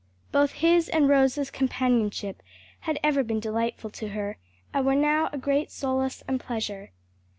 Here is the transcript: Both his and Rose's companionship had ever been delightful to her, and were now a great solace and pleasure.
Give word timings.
Both 0.31 0.53
his 0.53 0.89
and 0.89 1.07
Rose's 1.07 1.51
companionship 1.51 2.41
had 2.79 2.97
ever 3.03 3.23
been 3.23 3.39
delightful 3.39 3.91
to 3.91 4.07
her, 4.07 4.39
and 4.73 4.83
were 4.83 4.95
now 4.95 5.29
a 5.31 5.37
great 5.37 5.69
solace 5.69 6.23
and 6.27 6.39
pleasure. 6.39 6.89